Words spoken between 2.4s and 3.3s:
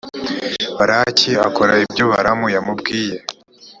yamubwiye.